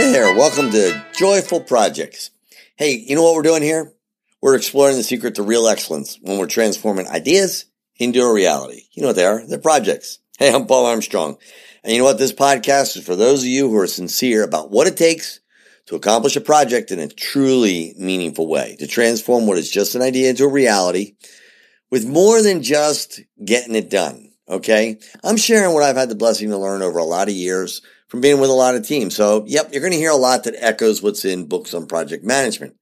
[0.00, 2.30] Hey there, welcome to Joyful Projects.
[2.76, 3.92] Hey, you know what we're doing here?
[4.40, 8.84] We're exploring the secret to real excellence when we're transforming ideas into a reality.
[8.92, 9.46] You know what they are?
[9.46, 10.18] They're projects.
[10.38, 11.36] Hey, I'm Paul Armstrong.
[11.84, 12.16] And you know what?
[12.16, 15.40] This podcast is for those of you who are sincere about what it takes
[15.84, 20.00] to accomplish a project in a truly meaningful way, to transform what is just an
[20.00, 21.16] idea into a reality
[21.90, 24.32] with more than just getting it done.
[24.48, 24.98] Okay.
[25.22, 28.20] I'm sharing what I've had the blessing to learn over a lot of years from
[28.20, 29.14] being with a lot of teams.
[29.14, 32.24] So, yep, you're going to hear a lot that echoes what's in books on project
[32.24, 32.74] management.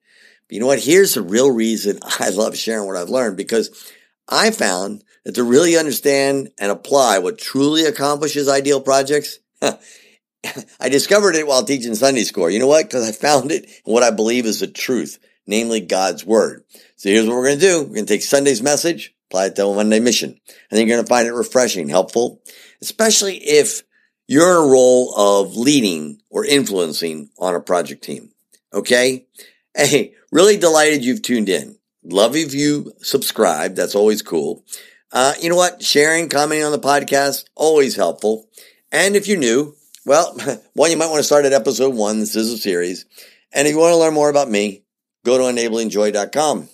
[0.49, 0.81] But you know what?
[0.81, 3.93] Here's the real reason I love sharing what I've learned because
[4.27, 11.35] I found that to really understand and apply what truly accomplishes ideal projects, I discovered
[11.35, 12.49] it while teaching Sunday school.
[12.49, 12.87] You know what?
[12.87, 16.65] Because I found it what I believe is the truth, namely God's word.
[16.97, 17.79] So here's what we're going to do.
[17.81, 20.41] We're going to take Sunday's message, apply it to a Monday mission.
[20.73, 22.41] I think you're going to find it refreshing, helpful,
[22.81, 23.83] especially if
[24.29, 28.31] you're in a role of leading or influencing on a project team.
[28.73, 29.27] Okay.
[29.75, 31.79] Hey, really delighted you've tuned in.
[32.05, 33.75] Love if you subscribe.
[33.75, 34.65] That's always cool.
[35.11, 35.83] Uh, you know what?
[35.83, 38.49] Sharing, commenting on the podcast, always helpful.
[38.93, 40.37] And if you're new, well,
[40.75, 42.21] one, you might want to start at episode one.
[42.21, 43.07] This is a series.
[43.53, 44.85] And if you want to learn more about me,
[45.25, 46.69] go to enablingjoy.com.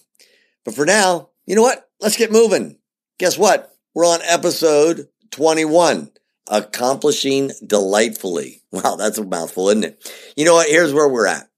[0.64, 1.88] But for now, you know what?
[2.00, 2.78] Let's get moving.
[3.18, 3.72] Guess what?
[3.94, 6.10] We're on episode 21,
[6.48, 8.60] accomplishing delightfully.
[8.74, 10.12] Wow, that's a mouthful, isn't it?
[10.36, 10.68] You know what?
[10.68, 11.48] Here's where we're at.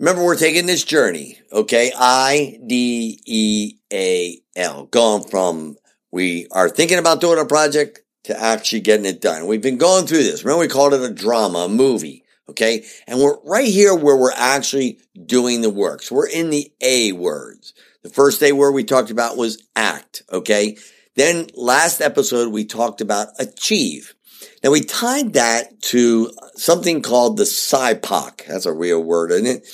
[0.00, 1.92] Remember, we're taking this journey, okay?
[1.96, 5.76] I D E A L, going from
[6.10, 9.46] we are thinking about doing a project to actually getting it done.
[9.46, 10.44] We've been going through this.
[10.44, 12.84] Remember, we called it a drama, a movie, okay?
[13.06, 16.02] And we're right here where we're actually doing the work.
[16.02, 17.74] So we're in the A words.
[18.02, 20.76] The first A word we talked about was act, okay?
[21.16, 24.14] Then last episode, we talked about achieve.
[24.62, 28.46] Now we tied that to something called the SIPOC.
[28.46, 29.66] That's a real word, isn't it?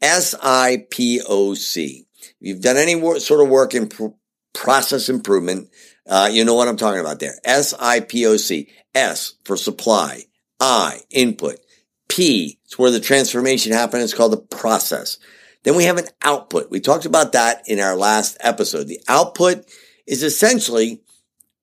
[0.00, 2.06] S-I-P-O-C.
[2.20, 3.90] If you've done any sort of work in
[4.54, 5.68] process improvement,
[6.06, 7.34] uh, you know what I'm talking about there.
[7.44, 8.68] S-I-P-O-C.
[8.94, 10.22] S for supply.
[10.60, 11.60] I, input.
[12.08, 14.04] P, it's where the transformation happens.
[14.04, 15.18] It's called the process.
[15.62, 16.70] Then we have an output.
[16.70, 18.88] We talked about that in our last episode.
[18.88, 19.66] The output
[20.08, 21.02] is essentially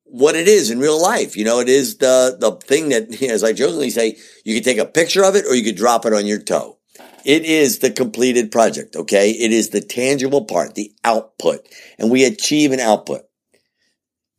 [0.06, 1.36] what it is in real life.
[1.36, 4.54] You know, it is the, the thing that, you know, as I jokingly say, you
[4.56, 6.78] can take a picture of it or you could drop it on your toe.
[7.26, 8.96] It is the completed project.
[8.96, 9.32] Okay.
[9.32, 11.68] It is the tangible part, the output,
[11.98, 13.24] and we achieve an output.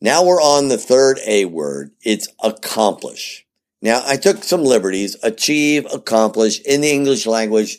[0.00, 1.90] Now we're on the third A word.
[2.02, 3.44] It's accomplish.
[3.82, 7.78] Now I took some liberties, achieve, accomplish in the English language.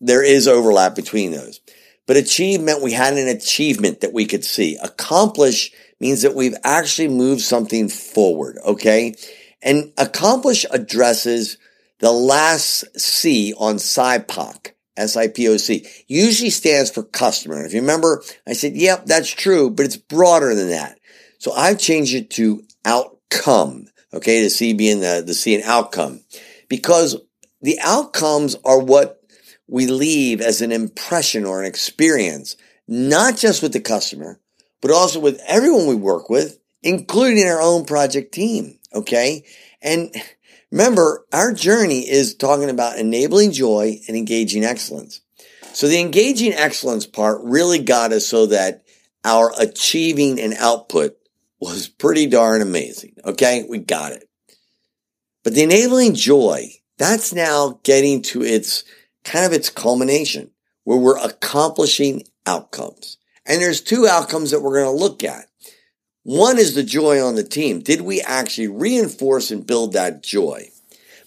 [0.00, 1.60] There is overlap between those,
[2.06, 4.76] but achieve meant we had an achievement that we could see.
[4.82, 8.58] Accomplish means that we've actually moved something forward.
[8.64, 9.14] Okay.
[9.62, 11.58] And accomplish addresses
[11.98, 17.64] the last C on SIPOC, S-I-P-O-C, usually stands for customer.
[17.64, 20.98] If you remember, I said, yep, that's true, but it's broader than that.
[21.38, 23.86] So I've changed it to outcome.
[24.12, 24.42] Okay.
[24.42, 26.20] The C being the, the C in outcome
[26.68, 27.16] because
[27.62, 29.22] the outcomes are what
[29.68, 32.56] we leave as an impression or an experience,
[32.86, 34.40] not just with the customer,
[34.80, 38.78] but also with everyone we work with, including our own project team.
[38.94, 39.44] Okay.
[39.82, 40.14] And
[40.70, 45.20] remember, our journey is talking about enabling joy and engaging excellence.
[45.72, 48.84] So the engaging excellence part really got us so that
[49.24, 51.16] our achieving an output
[51.60, 53.16] was pretty darn amazing.
[53.24, 53.66] Okay.
[53.68, 54.28] We got it.
[55.42, 58.84] But the enabling joy, that's now getting to its
[59.26, 60.50] kind of its culmination
[60.84, 63.18] where we're accomplishing outcomes.
[63.44, 65.46] And there's two outcomes that we're going to look at.
[66.22, 67.80] One is the joy on the team.
[67.80, 70.68] Did we actually reinforce and build that joy?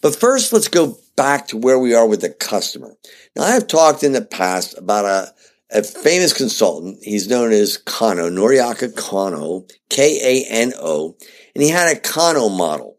[0.01, 2.95] But first, let's go back to where we are with the customer.
[3.35, 5.33] Now, I have talked in the past about a,
[5.71, 6.99] a famous consultant.
[7.01, 11.17] He's known as Kano, Noriaki Kano, K-A-N-O,
[11.53, 12.97] and he had a Kano model.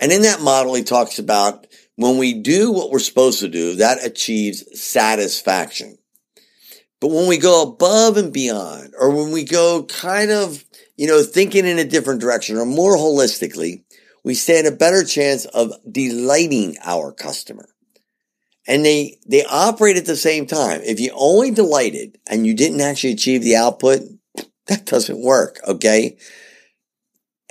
[0.00, 1.66] And in that model, he talks about
[1.96, 5.98] when we do what we're supposed to do, that achieves satisfaction.
[7.00, 10.64] But when we go above and beyond, or when we go kind of,
[10.96, 13.84] you know, thinking in a different direction or more holistically,
[14.24, 17.68] we stand a better chance of delighting our customer.
[18.66, 20.80] And they, they operate at the same time.
[20.82, 24.00] If you only delighted and you didn't actually achieve the output,
[24.66, 25.60] that doesn't work.
[25.68, 26.16] Okay.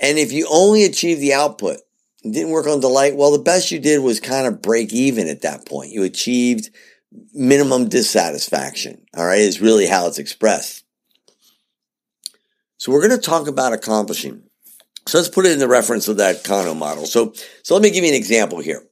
[0.00, 1.78] And if you only achieve the output
[2.24, 5.42] didn't work on delight, well, the best you did was kind of break even at
[5.42, 5.92] that point.
[5.92, 6.70] You achieved
[7.32, 9.04] minimum dissatisfaction.
[9.16, 9.38] All right.
[9.40, 10.84] Is really how it's expressed.
[12.78, 14.42] So we're going to talk about accomplishing.
[15.06, 17.06] So let's put it in the reference of that Kano model.
[17.06, 18.82] So, so let me give you an example here.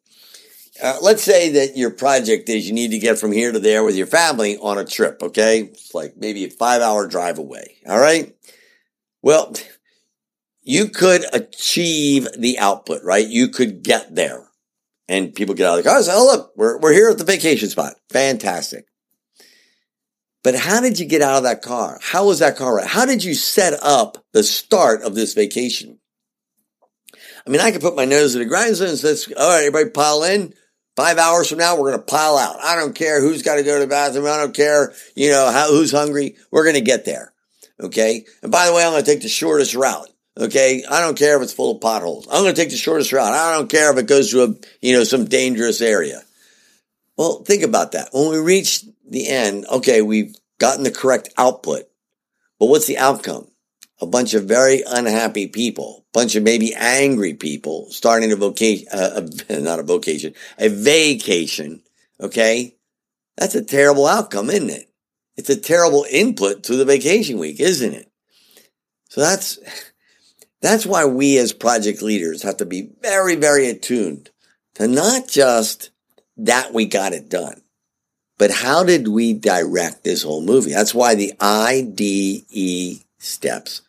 [0.83, 3.85] uh, let's say that your project is you need to get from here to there
[3.85, 5.61] with your family on a trip, okay?
[5.61, 8.35] It's like maybe a five hour drive away, all right?
[9.23, 9.55] Well,
[10.63, 13.27] you could achieve the output, right?
[13.27, 14.47] You could get there.
[15.09, 17.19] And people get out of the car and say, oh, look, we're, we're here at
[17.19, 17.95] the vacation spot.
[18.11, 18.87] Fantastic.
[20.45, 21.99] But how did you get out of that car?
[22.03, 22.87] How was that car right?
[22.87, 25.99] How did you set up the start of this vacation?
[27.47, 29.91] I mean, I could put my nose in the grindstone and say, all right, everybody
[29.91, 30.55] pile in.
[30.95, 32.63] Five hours from now, we're going to pile out.
[32.63, 34.27] I don't care who's got to go to the bathroom.
[34.27, 36.37] I don't care, you know, how, who's hungry.
[36.51, 37.33] We're going to get there.
[37.81, 38.27] Okay.
[38.43, 40.12] And by the way, I'm going to take the shortest route.
[40.39, 40.85] Okay.
[40.89, 42.27] I don't care if it's full of potholes.
[42.31, 43.33] I'm going to take the shortest route.
[43.33, 46.23] I don't care if it goes to a, you know, some dangerous area.
[47.17, 48.09] Well, think about that.
[48.13, 51.83] When we reach the end, okay, we've gotten the correct output,
[52.59, 53.49] but what's the outcome?
[54.01, 58.89] A bunch of very unhappy people, a bunch of maybe angry people starting a vocation,
[58.93, 61.83] uh, not a vocation, a vacation.
[62.21, 62.77] Okay.
[63.37, 64.89] That's a terrible outcome, isn't it?
[65.37, 68.11] It's a terrible input to the vacation week, isn't it?
[69.09, 69.59] So that's,
[70.63, 74.31] that's why we as project leaders have to be very, very attuned
[74.75, 75.91] to not just
[76.37, 77.61] that we got it done.
[78.39, 80.73] But how did we direct this whole movie?
[80.73, 83.83] That's why the IDE steps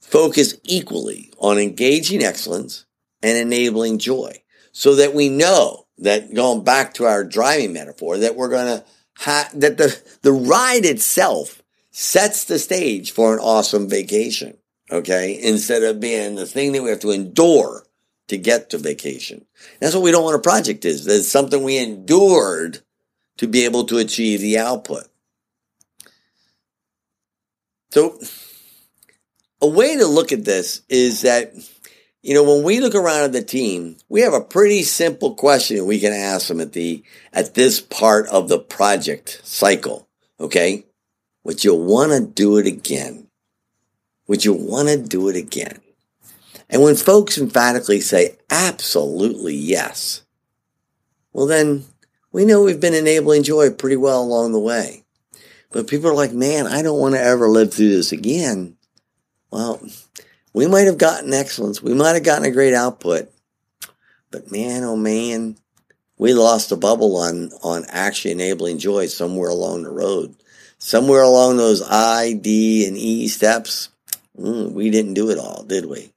[0.00, 2.84] focus equally on engaging excellence
[3.22, 8.36] and enabling joy so that we know that going back to our driving metaphor, that
[8.36, 8.84] we're going to
[9.18, 14.56] have, that the, the ride itself sets the stage for an awesome vacation.
[14.90, 15.38] Okay.
[15.42, 17.84] Instead of being the thing that we have to endure
[18.28, 19.44] to get to vacation.
[19.80, 21.04] That's what we don't want a project is.
[21.04, 22.80] There's something we endured
[23.38, 25.08] to be able to achieve the output.
[27.90, 28.20] So
[29.60, 31.54] a way to look at this is that,
[32.22, 35.86] you know, when we look around at the team, we have a pretty simple question
[35.86, 37.02] we can ask them at the,
[37.32, 40.08] at this part of the project cycle.
[40.38, 40.86] Okay.
[41.42, 43.29] Would you want to do it again?
[44.30, 45.80] Would you want to do it again?
[46.68, 50.22] And when folks emphatically say absolutely yes,
[51.32, 51.86] well, then
[52.30, 55.02] we know we've been enabling joy pretty well along the way.
[55.72, 58.76] But people are like, man, I don't want to ever live through this again.
[59.50, 59.84] Well,
[60.54, 61.82] we might have gotten excellence.
[61.82, 63.32] We might have gotten a great output.
[64.30, 65.56] But man, oh man,
[66.18, 70.36] we lost a bubble on, on actually enabling joy somewhere along the road.
[70.78, 73.88] Somewhere along those I, D, and E steps,
[74.38, 76.12] mm, we didn't do it all, did we?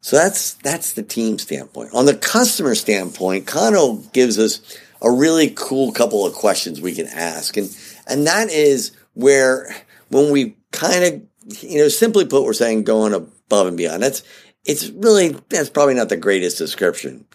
[0.00, 1.94] So that's that's the team standpoint.
[1.94, 4.60] On the customer standpoint, Kano gives us
[5.00, 7.56] a really cool couple of questions we can ask.
[7.56, 7.74] And
[8.08, 9.74] and that is where
[10.08, 11.22] when we kind of
[11.62, 14.02] you know, simply put, we're saying going above and beyond.
[14.02, 14.22] That's
[14.64, 17.26] it's really that's probably not the greatest description.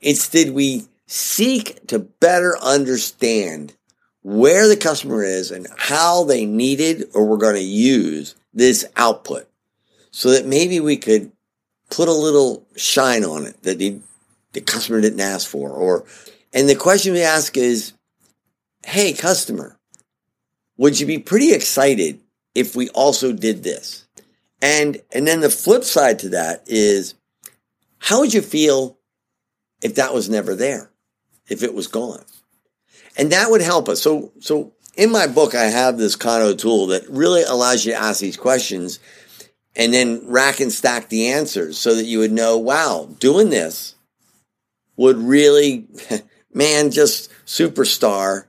[0.00, 3.76] It's did we seek to better understand
[4.22, 9.48] where the customer is and how they needed or were going to use this output
[10.10, 11.32] so that maybe we could
[11.90, 14.00] put a little shine on it that the,
[14.52, 15.70] the customer didn't ask for.
[15.70, 16.04] Or,
[16.52, 17.92] and the question we ask is,
[18.84, 19.78] Hey, customer,
[20.76, 22.20] would you be pretty excited
[22.54, 24.06] if we also did this?
[24.62, 27.14] And, and then the flip side to that is,
[27.98, 28.98] how would you feel
[29.82, 30.90] if that was never there?
[31.48, 32.24] If it was gone?
[33.20, 34.00] And that would help us.
[34.00, 37.98] So, so in my book, I have this Kano tool that really allows you to
[37.98, 38.98] ask these questions
[39.76, 43.94] and then rack and stack the answers so that you would know, wow, doing this
[44.96, 45.86] would really,
[46.54, 48.46] man, just superstar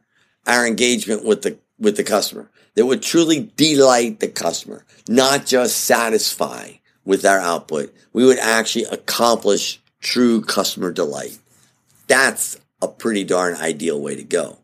[0.47, 2.49] our engagement with the, with the customer.
[2.75, 7.93] That would truly delight the customer, not just satisfy with our output.
[8.13, 11.37] We would actually accomplish true customer delight.
[12.07, 14.59] That's a pretty darn ideal way to go.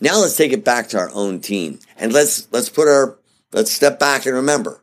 [0.00, 3.18] Now let's take it back to our own team and let's, let's put our,
[3.52, 4.82] let's step back and remember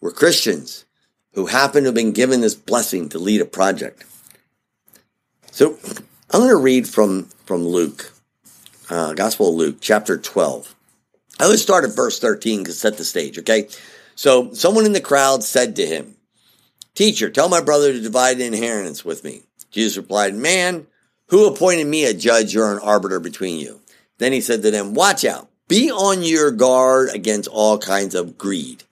[0.00, 0.84] we're Christians
[1.32, 4.04] who happen to have been given this blessing to lead a project.
[5.50, 5.78] So
[6.30, 8.12] I'm going to read from, from Luke,
[8.88, 10.74] uh, Gospel of Luke, chapter 12.
[11.38, 13.68] I would start at verse 13 to set the stage, okay?
[14.14, 16.16] So someone in the crowd said to him,
[16.94, 19.42] Teacher, tell my brother to divide the inheritance with me.
[19.70, 20.86] Jesus replied, Man,
[21.26, 23.80] who appointed me a judge or an arbiter between you?
[24.18, 25.48] Then he said to them, Watch out.
[25.68, 28.84] Be on your guard against all kinds of greed.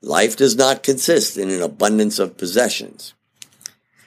[0.00, 3.14] Life does not consist in an abundance of possessions.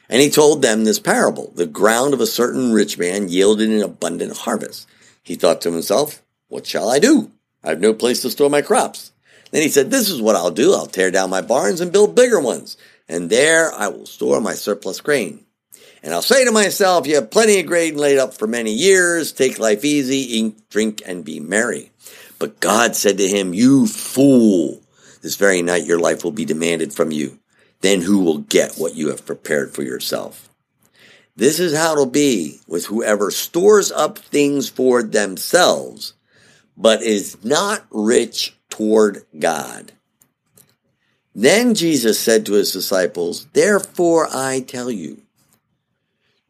[0.10, 1.52] And he told them this parable.
[1.56, 4.88] The ground of a certain rich man yielded an abundant harvest.
[5.24, 7.32] He thought to himself, what shall I do?
[7.64, 9.12] I have no place to store my crops.
[9.52, 10.74] Then he said, this is what I'll do.
[10.74, 12.78] I'll tear down my barns and build bigger ones.
[13.08, 15.45] And there I will store my surplus grain.
[16.06, 19.32] And I'll say to myself, you have plenty of grain laid up for many years.
[19.32, 21.92] Take life easy, eat, drink, and be merry.
[22.38, 24.84] But God said to him, You fool,
[25.24, 27.40] this very night your life will be demanded from you.
[27.82, 30.48] Then who will get what you have prepared for yourself?
[31.36, 36.14] This is how it'll be with whoever stores up things for themselves,
[36.78, 39.92] but is not rich toward God.
[41.34, 45.25] Then Jesus said to his disciples, Therefore I tell you,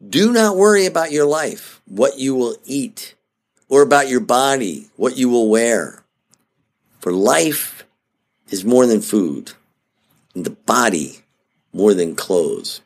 [0.06, 3.14] do not worry about your life, what you will eat,
[3.68, 6.04] or about your body, what you will wear.
[7.00, 7.84] For life
[8.50, 9.52] is more than food,
[10.34, 11.20] and the body
[11.72, 12.80] more than clothes.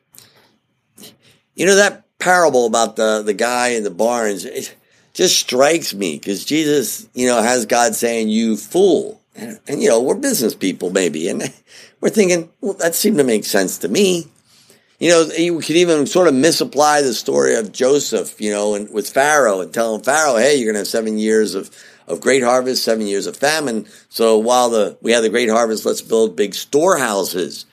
[1.54, 4.74] You know, that parable about the, the guy in the barns, it
[5.12, 9.20] just strikes me because Jesus, you know, has God saying, you fool.
[9.34, 11.28] And, and, you know, we're business people maybe.
[11.28, 11.52] And
[12.00, 14.26] we're thinking, well, that seemed to make sense to me.
[15.00, 18.92] You know, you could even sort of misapply the story of Joseph, you know, and
[18.92, 21.70] with Pharaoh and telling Pharaoh, hey, you're going to have seven years of,
[22.06, 23.86] of great harvest, seven years of famine.
[24.10, 27.64] So while the, we have the great harvest, let's build big storehouses.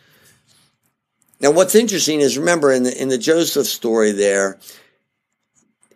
[1.41, 4.57] Now, what's interesting is remember in the, in the Joseph story there,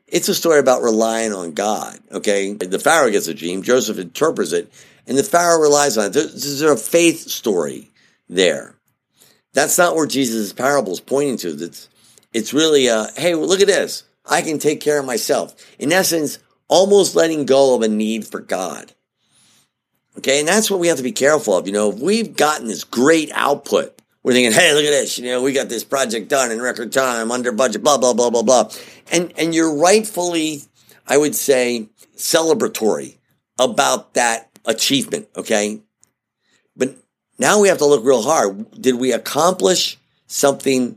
[0.08, 1.98] it's a story about relying on God.
[2.12, 2.52] Okay.
[2.54, 3.64] The Pharaoh gets a dream.
[3.64, 4.70] Joseph interprets it
[5.08, 6.14] and the Pharaoh relies on it.
[6.14, 7.90] This is a faith story
[8.28, 8.76] there.
[9.54, 11.50] That's not where Jesus' parable is pointing to.
[11.64, 11.90] It's,
[12.34, 14.04] it's really, a, hey, well, look at this.
[14.26, 15.56] I can take care of myself.
[15.80, 18.94] In essence, almost letting go of a need for God.
[20.18, 20.40] Okay.
[20.40, 21.68] And that's what we have to be careful of.
[21.68, 25.18] You know, if we've gotten this great output, we're thinking, hey, look at this.
[25.18, 28.30] You know, we got this project done in record time, under budget, blah, blah, blah,
[28.30, 28.72] blah, blah.
[29.12, 30.62] And, and you're rightfully,
[31.08, 33.18] I would say, celebratory
[33.60, 35.28] about that achievement.
[35.36, 35.82] Okay.
[37.42, 38.70] Now we have to look real hard.
[38.80, 40.96] Did we accomplish something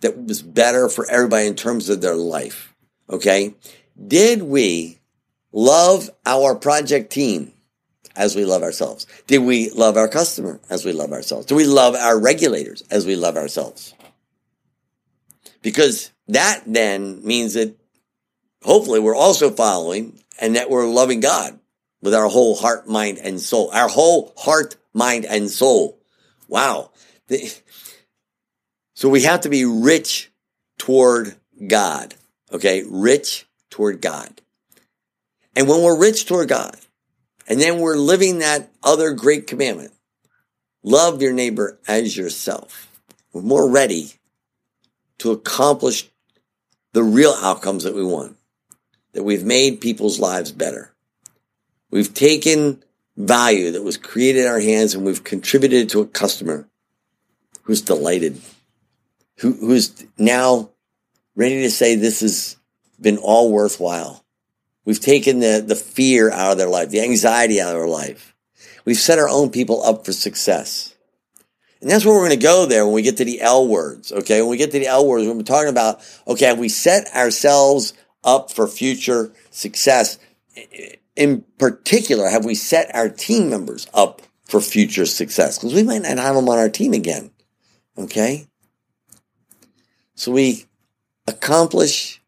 [0.00, 2.74] that was better for everybody in terms of their life?
[3.08, 3.54] Okay.
[4.04, 4.98] Did we
[5.52, 7.52] love our project team
[8.16, 9.06] as we love ourselves?
[9.28, 11.46] Did we love our customer as we love ourselves?
[11.46, 13.94] Do we love our regulators as we love ourselves?
[15.62, 17.72] Because that then means that
[18.64, 21.60] hopefully we're also following and that we're loving God
[22.04, 23.70] with our whole heart, mind, and soul.
[23.72, 25.98] Our whole heart, mind, and soul.
[26.46, 26.90] Wow.
[28.94, 30.30] So we have to be rich
[30.78, 31.34] toward
[31.66, 32.14] God.
[32.52, 32.84] Okay.
[32.88, 34.42] Rich toward God.
[35.56, 36.76] And when we're rich toward God,
[37.48, 39.92] and then we're living that other great commandment,
[40.82, 42.90] love your neighbor as yourself.
[43.32, 44.12] We're more ready
[45.18, 46.10] to accomplish
[46.92, 48.36] the real outcomes that we want,
[49.12, 50.93] that we've made people's lives better.
[51.94, 52.82] We've taken
[53.16, 56.68] value that was created in our hands and we've contributed to a customer
[57.62, 58.40] who's delighted,
[59.38, 60.70] who, who's now
[61.36, 62.56] ready to say this has
[63.00, 64.24] been all worthwhile.
[64.84, 68.34] We've taken the, the fear out of their life, the anxiety out of their life.
[68.84, 70.96] We've set our own people up for success.
[71.80, 74.10] And that's where we're going to go there when we get to the L words.
[74.10, 74.40] Okay.
[74.40, 78.50] When we get to the L words, we're talking about, okay, we set ourselves up
[78.50, 80.18] for future success
[81.16, 85.58] in particular, have we set our team members up for future success?
[85.58, 87.30] Because we might not have them on our team again.
[87.96, 88.46] Okay?
[90.14, 90.66] So we
[91.26, 92.20] accomplish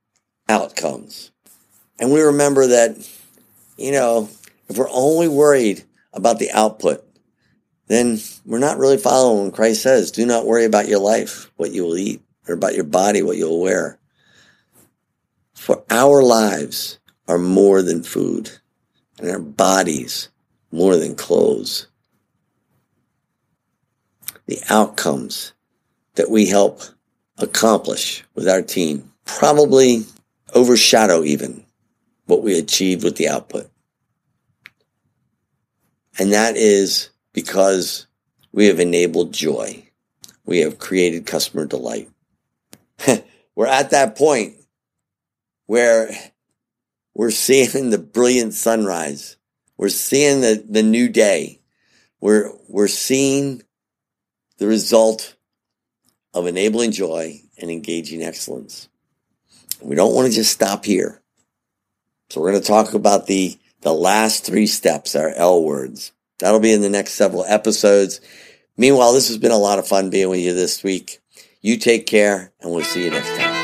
[0.48, 1.32] outcomes.
[1.98, 3.08] And we remember that,
[3.76, 4.28] you know,
[4.68, 7.02] if we're only worried about the output,
[7.88, 11.72] then we're not really following when Christ says, do not worry about your life, what
[11.72, 13.98] you will eat, or about your body, what you'll wear.
[15.54, 18.50] For our lives are more than food
[19.18, 20.28] and our bodies
[20.70, 21.86] more than clothes.
[24.46, 25.52] The outcomes
[26.14, 26.82] that we help
[27.38, 30.04] accomplish with our team probably
[30.54, 31.64] overshadow even
[32.26, 33.70] what we achieved with the output.
[36.18, 38.06] And that is because
[38.52, 39.84] we have enabled joy.
[40.44, 42.08] We have created customer delight.
[43.54, 44.56] We're at that point
[45.66, 46.10] where
[47.16, 49.38] we're seeing the brilliant sunrise.
[49.78, 51.60] We're seeing the, the new day.
[52.20, 53.62] We're, we're seeing
[54.58, 55.34] the result
[56.34, 58.90] of enabling joy and engaging excellence.
[59.80, 61.22] We don't want to just stop here.
[62.28, 66.12] So we're going to talk about the, the last three steps, our L words.
[66.38, 68.20] That'll be in the next several episodes.
[68.76, 71.20] Meanwhile, this has been a lot of fun being with you this week.
[71.62, 73.55] You take care and we'll see you next time.